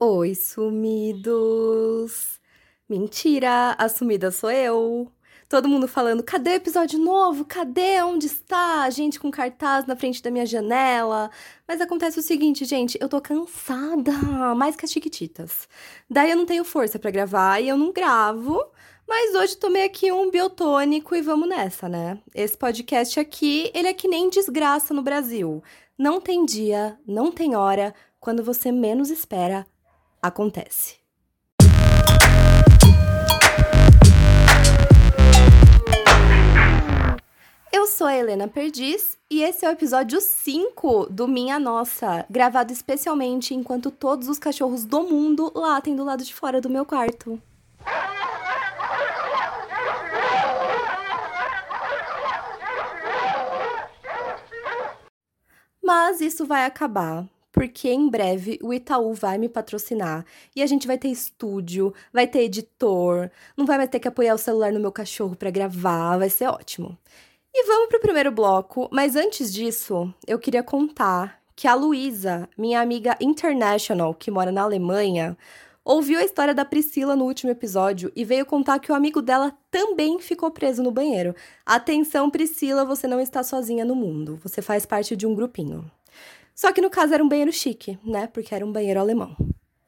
[0.00, 2.38] Oi, sumidos!
[2.88, 5.10] Mentira, a sumida sou eu.
[5.48, 7.44] Todo mundo falando, cadê o episódio novo?
[7.44, 8.00] Cadê?
[8.02, 8.84] Onde está?
[8.84, 11.28] A gente com cartaz na frente da minha janela.
[11.66, 14.12] Mas acontece o seguinte, gente, eu tô cansada,
[14.54, 15.68] mais que as chiquititas.
[16.08, 18.64] Daí eu não tenho força para gravar e eu não gravo.
[19.06, 22.20] Mas hoje tomei aqui um biotônico e vamos nessa, né?
[22.32, 25.60] Esse podcast aqui, ele é que nem desgraça no Brasil.
[25.98, 29.66] Não tem dia, não tem hora, quando você menos espera,
[30.22, 30.96] acontece.
[37.72, 42.72] Eu sou a Helena Perdiz e esse é o episódio 5 do Minha Nossa, gravado
[42.72, 47.40] especialmente enquanto todos os cachorros do mundo latem do lado de fora do meu quarto.
[55.82, 57.26] Mas isso vai acabar
[57.58, 62.24] porque em breve o Itaú vai me patrocinar e a gente vai ter estúdio, vai
[62.24, 66.18] ter editor, não vai mais ter que apoiar o celular no meu cachorro para gravar,
[66.18, 66.96] vai ser ótimo.
[67.52, 72.80] E vamos pro primeiro bloco, mas antes disso, eu queria contar que a Luísa, minha
[72.80, 75.36] amiga international que mora na Alemanha,
[75.84, 79.52] ouviu a história da Priscila no último episódio e veio contar que o amigo dela
[79.68, 81.34] também ficou preso no banheiro.
[81.66, 84.38] Atenção, Priscila, você não está sozinha no mundo.
[84.44, 85.90] Você faz parte de um grupinho.
[86.58, 88.26] Só que no caso era um banheiro chique, né?
[88.26, 89.36] Porque era um banheiro alemão.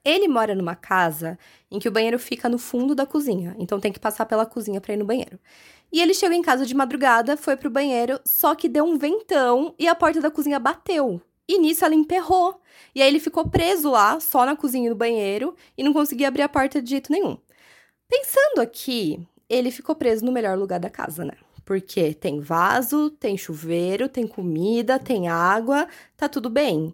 [0.05, 1.37] Ele mora numa casa
[1.69, 4.81] em que o banheiro fica no fundo da cozinha, então tem que passar pela cozinha
[4.81, 5.37] para ir no banheiro.
[5.93, 9.75] E ele chegou em casa de madrugada, foi pro banheiro, só que deu um ventão
[9.81, 11.21] e a porta da cozinha bateu.
[11.49, 12.61] E nisso ela emperrou.
[12.95, 16.29] E aí ele ficou preso lá, só na cozinha e no banheiro, e não conseguia
[16.29, 17.37] abrir a porta de jeito nenhum.
[18.09, 21.35] Pensando aqui, ele ficou preso no melhor lugar da casa, né?
[21.71, 26.93] Porque tem vaso, tem chuveiro, tem comida, tem água, tá tudo bem.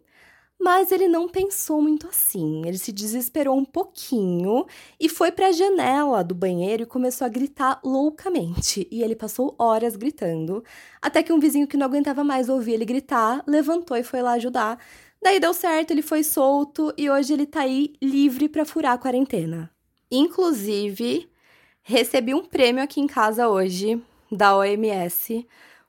[0.61, 2.61] Mas ele não pensou muito assim.
[2.67, 4.67] Ele se desesperou um pouquinho
[5.01, 8.87] e foi para a janela do banheiro e começou a gritar loucamente.
[8.91, 10.63] E ele passou horas gritando,
[11.01, 14.33] até que um vizinho que não aguentava mais ouvir ele gritar levantou e foi lá
[14.33, 14.79] ajudar.
[15.23, 18.99] Daí deu certo, ele foi solto e hoje ele tá aí livre para furar a
[18.99, 19.71] quarentena.
[20.11, 21.31] Inclusive,
[21.83, 25.47] recebi um prêmio aqui em casa hoje da OMS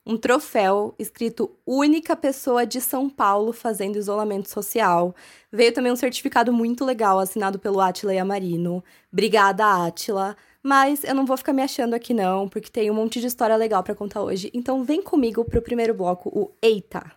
[0.08, 5.14] um troféu escrito única pessoa de São Paulo fazendo isolamento social.
[5.52, 8.82] Veio também um certificado muito legal assinado pelo Atila Amarino.
[9.12, 10.38] Obrigada, Atila.
[10.64, 13.56] Mas eu não vou ficar me achando aqui não, porque tem um monte de história
[13.58, 14.50] legal para contar hoje.
[14.54, 17.12] Então vem comigo pro primeiro bloco, o Eita.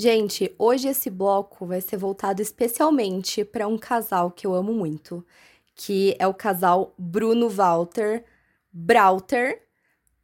[0.00, 5.26] Gente, hoje esse bloco vai ser voltado especialmente para um casal que eu amo muito,
[5.74, 8.24] que é o casal Bruno Walter
[8.72, 9.60] Brauter.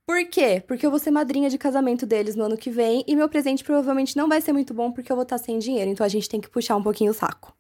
[0.07, 0.63] Por quê?
[0.65, 3.65] Porque eu vou ser madrinha de casamento deles no ano que vem e meu presente
[3.65, 6.29] provavelmente não vai ser muito bom porque eu vou estar sem dinheiro, então a gente
[6.29, 7.53] tem que puxar um pouquinho o saco.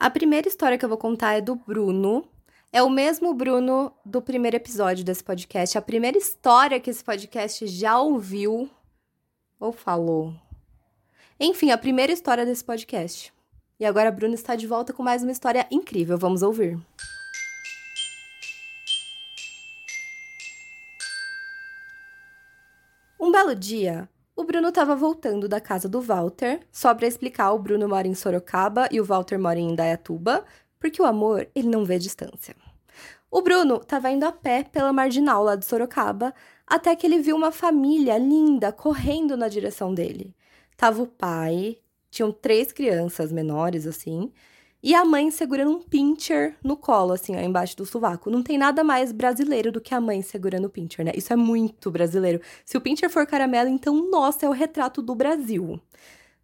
[0.00, 2.26] A primeira história que eu vou contar é do Bruno.
[2.72, 5.78] É o mesmo Bruno do primeiro episódio desse podcast.
[5.78, 8.68] A primeira história que esse podcast já ouviu
[9.60, 10.34] ou falou
[11.38, 13.32] enfim, a primeira história desse podcast.
[13.78, 16.16] E agora a Bruna está de volta com mais uma história incrível.
[16.16, 16.78] Vamos ouvir.
[23.20, 27.58] Um belo dia, o Bruno estava voltando da casa do Walter, só para explicar, o
[27.58, 30.44] Bruno mora em Sorocaba e o Walter mora em Indaiatuba,
[30.78, 32.56] porque o amor, ele não vê distância.
[33.30, 36.32] O Bruno estava indo a pé pela marginal lá de Sorocaba,
[36.66, 40.34] até que ele viu uma família linda correndo na direção dele.
[40.76, 41.78] Tava o pai,
[42.10, 44.30] tinham três crianças menores, assim,
[44.82, 48.30] e a mãe segurando um pincher no colo, assim, ó, embaixo do sovaco.
[48.30, 51.12] Não tem nada mais brasileiro do que a mãe segurando o pincher, né?
[51.14, 52.40] Isso é muito brasileiro.
[52.64, 55.80] Se o pincher for caramelo, então, nossa, é o retrato do Brasil.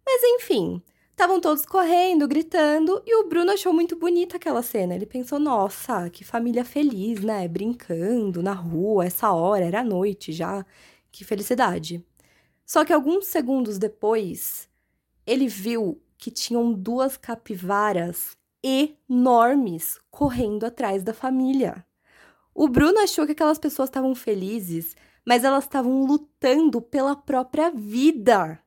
[0.05, 4.95] Mas enfim, estavam todos correndo, gritando, e o Bruno achou muito bonita aquela cena.
[4.95, 7.47] Ele pensou, nossa, que família feliz, né?
[7.47, 10.65] Brincando na rua, essa hora, era noite já.
[11.11, 12.03] Que felicidade.
[12.65, 14.69] Só que alguns segundos depois,
[15.25, 21.85] ele viu que tinham duas capivaras enormes correndo atrás da família.
[22.55, 24.95] O Bruno achou que aquelas pessoas estavam felizes,
[25.25, 28.59] mas elas estavam lutando pela própria vida.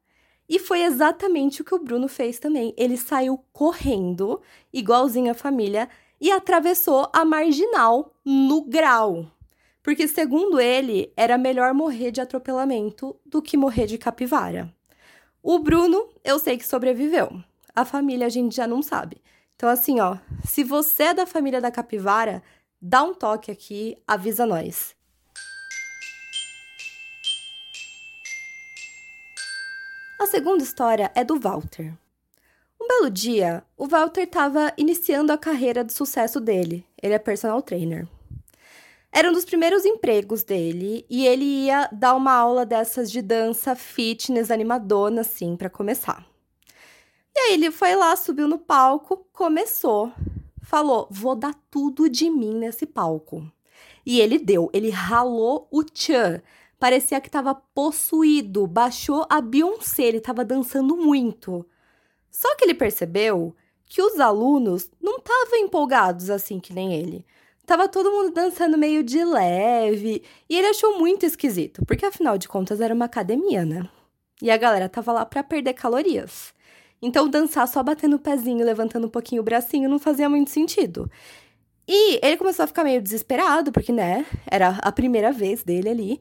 [0.48, 2.74] E foi exatamente o que o Bruno fez também.
[2.76, 4.40] Ele saiu correndo,
[4.72, 5.88] igualzinho a família,
[6.20, 9.26] e atravessou a marginal no grau.
[9.86, 14.74] Porque, segundo ele, era melhor morrer de atropelamento do que morrer de capivara.
[15.40, 17.40] O Bruno, eu sei que sobreviveu.
[17.72, 19.22] A família a gente já não sabe.
[19.54, 22.42] Então, assim, ó, se você é da família da capivara,
[22.82, 24.96] dá um toque aqui, avisa nós.
[30.20, 31.96] A segunda história é do Walter.
[32.82, 36.84] Um belo dia, o Walter estava iniciando a carreira de sucesso dele.
[37.00, 38.08] Ele é personal trainer.
[39.18, 43.74] Era um dos primeiros empregos dele e ele ia dar uma aula dessas de dança
[43.74, 46.22] fitness animadona, assim, para começar.
[47.34, 50.12] E aí ele foi lá, subiu no palco, começou.
[50.60, 53.50] Falou: vou dar tudo de mim nesse palco.
[54.04, 56.42] E ele deu, ele ralou o tchan.
[56.78, 61.64] Parecia que estava possuído, baixou a Beyoncé, ele estava dançando muito.
[62.30, 67.24] Só que ele percebeu que os alunos não estavam empolgados assim que nem ele.
[67.66, 72.46] Tava todo mundo dançando meio de leve, e ele achou muito esquisito, porque afinal de
[72.46, 73.88] contas era uma academia, né?
[74.40, 76.54] E a galera tava lá para perder calorias.
[77.02, 81.10] Então dançar só batendo o pezinho, levantando um pouquinho o bracinho não fazia muito sentido.
[81.88, 86.20] E ele começou a ficar meio desesperado, porque, né, era a primeira vez dele ali.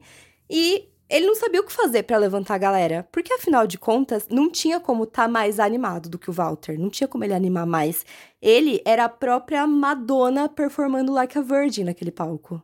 [0.50, 4.26] E ele não sabia o que fazer para levantar a galera, porque afinal de contas,
[4.28, 7.34] não tinha como estar tá mais animado do que o Walter, não tinha como ele
[7.34, 8.04] animar mais.
[8.42, 12.60] Ele era a própria Madonna performando Like a Virgin naquele palco.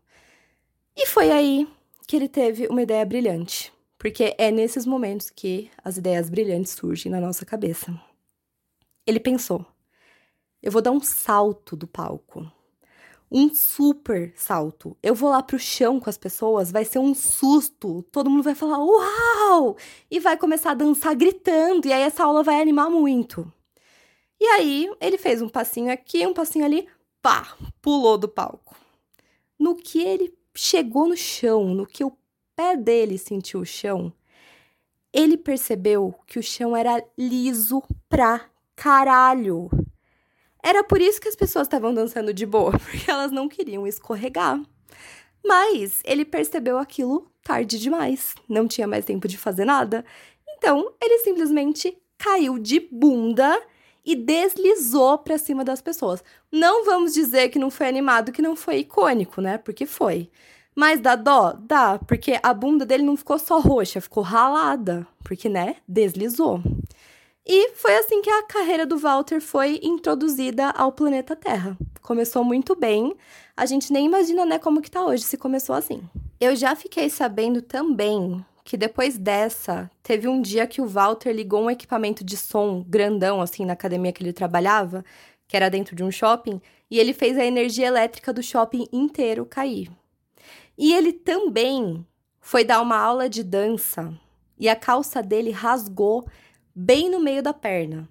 [0.97, 1.69] E foi aí
[2.07, 7.11] que ele teve uma ideia brilhante, porque é nesses momentos que as ideias brilhantes surgem
[7.13, 7.95] na nossa cabeça.
[9.07, 9.65] Ele pensou:
[10.63, 12.51] eu vou dar um salto do palco
[13.33, 14.95] um super salto.
[15.03, 18.03] Eu vou lá pro chão com as pessoas, vai ser um susto.
[18.13, 19.77] Todo mundo vai falar uau!
[20.11, 23.51] E vai começar a dançar gritando, e aí essa aula vai animar muito.
[24.39, 26.87] E aí ele fez um passinho aqui, um passinho ali,
[27.23, 28.77] pá, pulou do palco.
[29.59, 32.13] No que ele chegou no chão, no que o
[32.55, 34.13] pé dele sentiu o chão,
[35.13, 38.47] ele percebeu que o chão era liso pra
[38.77, 39.71] caralho.
[40.63, 44.61] Era por isso que as pessoas estavam dançando de boa, porque elas não queriam escorregar.
[45.45, 50.05] Mas ele percebeu aquilo tarde demais, não tinha mais tempo de fazer nada.
[50.57, 53.61] Então, ele simplesmente caiu de bunda
[54.05, 56.23] e deslizou para cima das pessoas.
[56.51, 59.59] Não vamos dizer que não foi animado, que não foi icônico, né?
[59.59, 60.31] Porque foi.
[60.75, 61.53] Mas dá dó?
[61.59, 66.63] Dá, porque a bunda dele não ficou só roxa, ficou ralada, porque, né, deslizou.
[67.45, 71.77] E foi assim que a carreira do Walter foi introduzida ao planeta Terra.
[72.01, 73.17] Começou muito bem.
[73.57, 76.03] A gente nem imagina, né, como que tá hoje se começou assim.
[76.41, 81.63] Eu já fiquei sabendo também que depois dessa, teve um dia que o Walter ligou
[81.65, 85.05] um equipamento de som grandão assim na academia que ele trabalhava,
[85.49, 89.45] que era dentro de um shopping, e ele fez a energia elétrica do shopping inteiro
[89.45, 89.91] cair.
[90.79, 92.07] E ele também
[92.41, 94.13] foi dar uma aula de dança
[94.59, 96.25] e a calça dele rasgou
[96.75, 98.09] bem no meio da perna.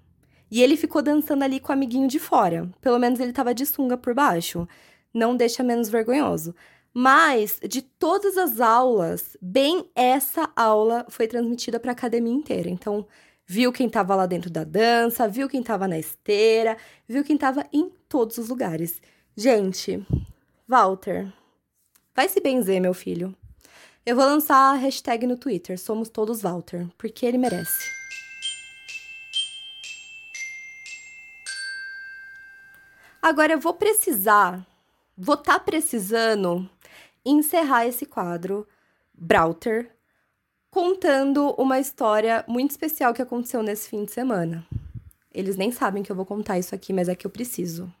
[0.50, 2.70] E ele ficou dançando ali com o amiguinho de fora.
[2.80, 4.68] Pelo menos ele tava de sunga por baixo.
[5.12, 6.54] Não deixa menos vergonhoso.
[6.92, 12.68] Mas de todas as aulas, bem essa aula foi transmitida para a academia inteira.
[12.68, 13.06] Então,
[13.46, 16.76] viu quem estava lá dentro da dança, viu quem estava na esteira,
[17.08, 19.00] viu quem estava em todos os lugares.
[19.34, 20.06] Gente,
[20.68, 21.32] Walter,
[22.14, 23.34] vai se benzer, meu filho.
[24.04, 28.02] Eu vou lançar a hashtag no Twitter, somos todos Walter, porque ele merece.
[33.22, 34.66] Agora eu vou precisar,
[35.16, 36.68] vou estar tá precisando
[37.24, 38.66] encerrar esse quadro,
[39.14, 39.92] Brauter,
[40.68, 44.66] contando uma história muito especial que aconteceu nesse fim de semana.
[45.32, 47.94] Eles nem sabem que eu vou contar isso aqui, mas é que eu preciso.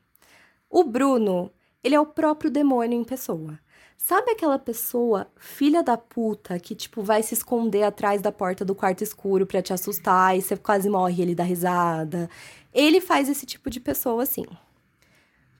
[0.68, 1.52] O Bruno,
[1.84, 3.56] ele é o próprio demônio em pessoa.
[3.96, 8.74] Sabe aquela pessoa, filha da puta, que, tipo, vai se esconder atrás da porta do
[8.74, 12.28] quarto escuro para te assustar e você quase morre ele dá risada?
[12.74, 14.44] Ele faz esse tipo de pessoa assim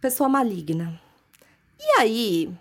[0.03, 1.01] pessoa maligna.
[1.79, 2.53] E aí,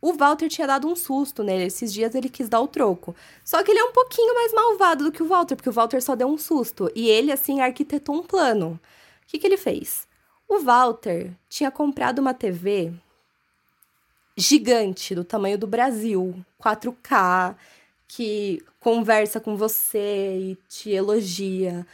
[0.00, 1.64] o Walter tinha dado um susto nele.
[1.64, 3.16] Esses dias ele quis dar o troco.
[3.42, 6.02] Só que ele é um pouquinho mais malvado do que o Walter, porque o Walter
[6.02, 6.92] só deu um susto.
[6.94, 8.78] E ele, assim, arquitetou um plano.
[9.24, 10.06] O que, que ele fez?
[10.46, 12.92] O Walter tinha comprado uma TV
[14.36, 17.54] gigante, do tamanho do Brasil, 4K,
[18.06, 21.86] que conversa com você e te elogia.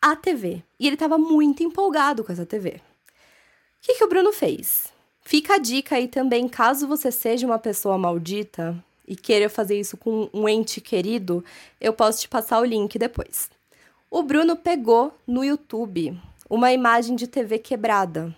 [0.00, 0.62] A TV.
[0.78, 2.80] E ele estava muito empolgado com essa TV
[3.86, 4.92] que, que o Bruno fez?
[5.22, 8.76] Fica a dica aí também, caso você seja uma pessoa maldita
[9.06, 11.44] e queira fazer isso com um ente querido,
[11.80, 13.48] eu posso te passar o link depois.
[14.10, 18.34] O Bruno pegou no YouTube uma imagem de TV quebrada.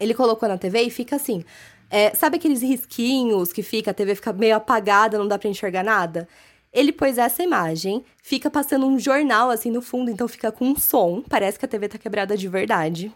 [0.00, 1.44] Ele colocou na TV e fica assim.
[1.88, 5.84] É, sabe aqueles risquinhos que fica, a TV fica meio apagada, não dá para enxergar
[5.84, 6.26] nada?
[6.72, 10.76] Ele pôs essa imagem, fica passando um jornal assim no fundo, então fica com um
[10.76, 13.12] som, parece que a TV tá quebrada de verdade.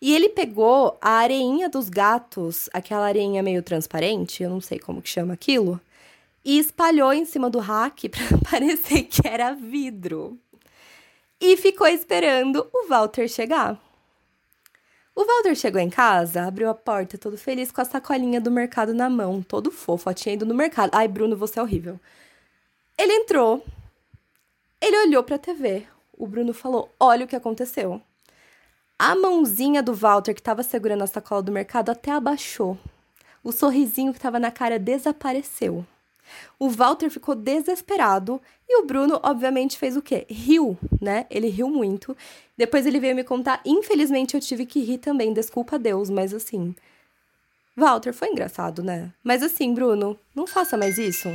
[0.00, 5.00] E ele pegou a areinha dos gatos, aquela areinha meio transparente, eu não sei como
[5.00, 5.80] que chama aquilo,
[6.44, 10.38] e espalhou em cima do rack para parecer que era vidro.
[11.40, 13.78] e ficou esperando o Walter chegar.
[15.14, 18.92] O Walter chegou em casa, abriu a porta todo feliz com a sacolinha do mercado
[18.92, 20.90] na mão, todo fofo, tinha ido no mercado.
[20.92, 22.00] Ai, Bruno, você é horrível.
[22.98, 23.64] Ele entrou,
[24.80, 25.86] ele olhou pra TV.
[26.12, 28.02] O Bruno falou: Olha o que aconteceu.
[28.98, 32.78] A mãozinha do Walter, que estava segurando a sacola do mercado, até abaixou.
[33.42, 35.84] O sorrisinho que estava na cara desapareceu.
[36.58, 40.24] O Walter ficou desesperado e o Bruno, obviamente, fez o quê?
[40.28, 41.26] Riu, né?
[41.28, 42.16] Ele riu muito.
[42.56, 43.60] Depois ele veio me contar.
[43.64, 45.32] Infelizmente, eu tive que rir também.
[45.32, 46.74] Desculpa a Deus, mas assim.
[47.76, 49.12] Walter, foi engraçado, né?
[49.22, 51.28] Mas assim, Bruno, não faça mais isso.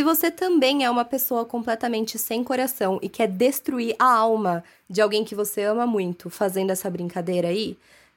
[0.00, 5.02] Se você também é uma pessoa completamente sem coração e quer destruir a alma de
[5.02, 7.76] alguém que você ama muito fazendo essa brincadeira aí,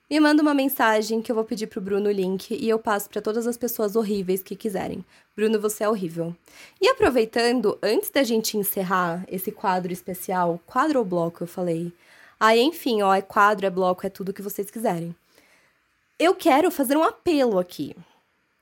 [0.10, 3.10] me manda uma mensagem que eu vou pedir pro Bruno o link e eu passo
[3.10, 5.04] para todas as pessoas horríveis que quiserem.
[5.36, 6.34] Bruno, você é horrível.
[6.80, 11.92] E aproveitando, antes da gente encerrar esse quadro especial, quadro ou bloco, eu falei.
[12.40, 15.14] Aí, enfim, ó, é quadro, é bloco, é tudo que vocês quiserem.
[16.18, 17.94] Eu quero fazer um apelo aqui.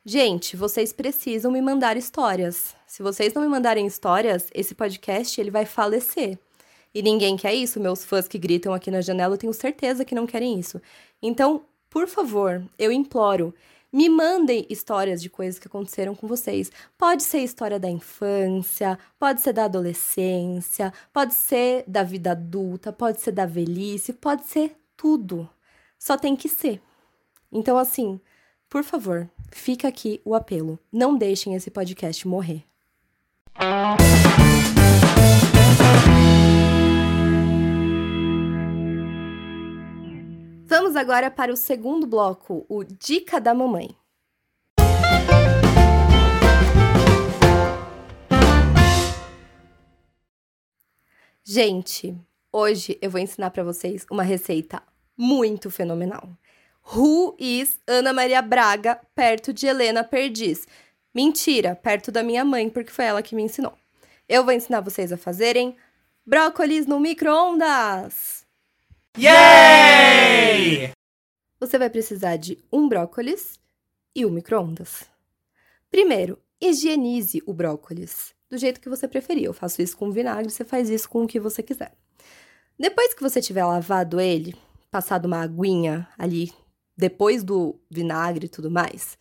[0.04, 2.76] Gente, vocês precisam me mandar histórias.
[2.88, 6.40] Se vocês não me mandarem histórias, esse podcast ele vai falecer.
[6.92, 7.80] E ninguém quer isso.
[7.80, 10.82] Meus fãs que gritam aqui na janela, eu tenho certeza que não querem isso.
[11.22, 13.54] Então, por favor, eu imploro,
[13.94, 16.72] me mandem histórias de coisas que aconteceram com vocês.
[16.98, 23.22] Pode ser história da infância, pode ser da adolescência, pode ser da vida adulta, pode
[23.22, 25.48] ser da velhice, pode ser tudo.
[26.00, 26.82] Só tem que ser.
[27.52, 28.20] Então, assim,
[28.72, 30.80] por favor, fica aqui o apelo.
[30.90, 32.64] Não deixem esse podcast morrer.
[40.66, 43.90] Vamos agora para o segundo bloco, o Dica da Mamãe.
[51.44, 52.18] Gente,
[52.54, 54.82] hoje eu vou ensinar para vocês uma receita
[55.18, 56.30] muito fenomenal.
[56.94, 60.68] Who is Ana Maria Braga perto de Helena Perdiz?
[61.16, 63.74] Mentira, perto da minha mãe, porque foi ela que me ensinou.
[64.28, 65.78] Eu vou ensinar vocês a fazerem
[66.26, 68.46] brócolis no micro-ondas.
[69.18, 70.92] Yay!
[71.62, 73.58] Você vai precisar de um brócolis
[74.14, 75.06] e um micro-ondas.
[75.90, 79.46] Primeiro, higienize o brócolis do jeito que você preferir.
[79.46, 81.94] Eu faço isso com vinagre, você faz isso com o que você quiser.
[82.78, 84.56] Depois que você tiver lavado ele,
[84.92, 86.52] passado uma aguinha ali
[87.02, 89.18] depois do vinagre e tudo mais,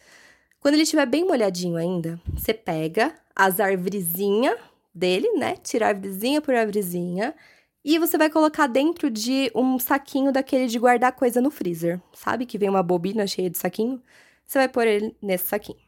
[0.61, 4.59] quando ele estiver bem molhadinho ainda, você pega as arvorezinhas
[4.95, 5.57] dele, né?
[5.57, 7.35] Tira arvorezinha por arvorezinha
[7.83, 11.99] e você vai colocar dentro de um saquinho daquele de guardar coisa no freezer.
[12.13, 14.03] Sabe que vem uma bobina cheia de saquinho?
[14.47, 15.81] Você vai pôr ele nesse saquinho.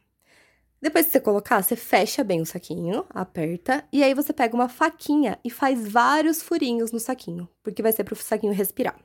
[0.80, 4.68] Depois que você colocar, você fecha bem o saquinho, aperta, e aí você pega uma
[4.68, 8.98] faquinha e faz vários furinhos no saquinho, porque vai ser para o saquinho respirar.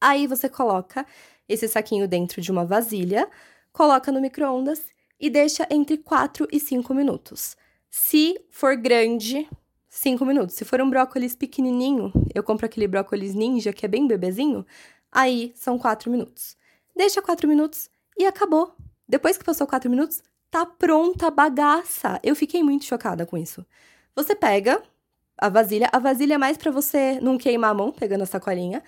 [0.00, 1.04] Aí você coloca
[1.52, 3.28] esse saquinho dentro de uma vasilha,
[3.72, 4.82] coloca no micro-ondas
[5.18, 7.56] e deixa entre 4 e 5 minutos.
[7.90, 9.48] Se for grande,
[9.88, 10.54] 5 minutos.
[10.54, 14.64] Se for um brócolis pequenininho, eu compro aquele brócolis ninja que é bem bebezinho,
[15.10, 16.56] aí são 4 minutos.
[16.96, 18.72] Deixa 4 minutos e acabou.
[19.08, 22.20] Depois que passou 4 minutos, tá pronta a bagaça.
[22.22, 23.66] Eu fiquei muito chocada com isso.
[24.14, 24.80] Você pega
[25.36, 28.82] a vasilha, a vasilha é mais para você não queimar a mão pegando a sacolinha.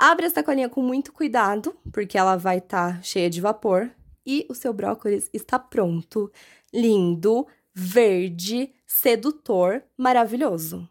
[0.00, 3.90] Abre a sacolinha com muito cuidado, porque ela vai estar tá cheia de vapor
[4.24, 6.30] e o seu brócolis está pronto,
[6.72, 10.88] lindo, verde, sedutor, maravilhoso.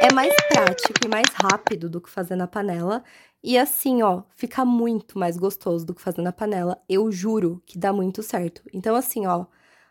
[0.00, 3.04] É mais prático e mais rápido do que fazer na panela.
[3.42, 6.82] E assim, ó, fica muito mais gostoso do que fazer na panela.
[6.88, 8.62] Eu juro que dá muito certo.
[8.72, 9.44] Então, assim, ó,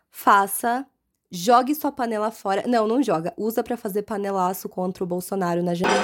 [0.10, 0.88] faça,
[1.32, 2.64] jogue sua panela fora.
[2.68, 3.34] Não, não joga.
[3.38, 6.04] Usa para fazer panelaço contra o Bolsonaro na janela.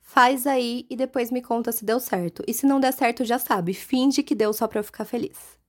[0.00, 2.44] Faz aí e depois me conta se deu certo.
[2.46, 5.61] E se não der certo, já sabe, finge que deu só pra eu ficar feliz.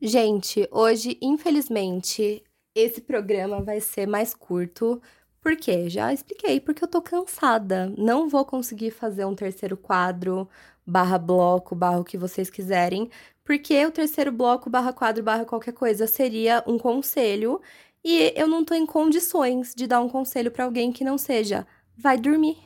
[0.00, 2.42] Gente, hoje, infelizmente,
[2.74, 5.02] esse programa vai ser mais curto.
[5.40, 5.88] Por quê?
[5.90, 7.92] Já expliquei, porque eu tô cansada.
[7.98, 10.48] Não vou conseguir fazer um terceiro quadro,
[10.86, 13.10] barra bloco, barra o que vocês quiserem,
[13.44, 17.60] porque o terceiro bloco, barra quadro, barra qualquer coisa, seria um conselho
[18.04, 21.66] e eu não tô em condições de dar um conselho para alguém que não seja
[21.96, 22.56] vai dormir.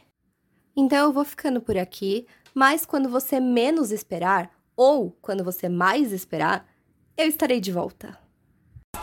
[0.76, 6.12] Então eu vou ficando por aqui, mas quando você menos esperar, ou quando você mais
[6.12, 6.66] esperar,
[7.16, 8.18] eu estarei de volta.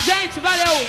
[0.02, 0.88] Gente, valeu!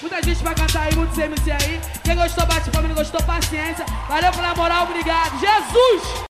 [0.00, 1.80] Muita gente vai cantar aí, muito CMC aí.
[2.02, 3.84] Quem gostou, bate palma, não gostou, paciência.
[4.08, 5.38] Valeu pela moral, obrigado.
[5.38, 6.24] Jesus!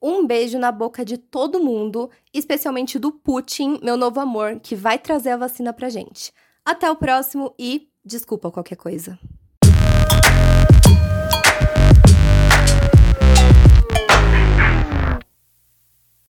[0.00, 4.98] Um beijo na boca de todo mundo, especialmente do Putin, meu novo amor, que vai
[4.98, 6.32] trazer a vacina pra gente.
[6.64, 9.18] Até o próximo e desculpa qualquer coisa.